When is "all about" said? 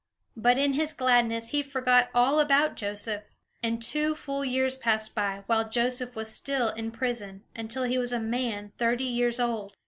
2.15-2.75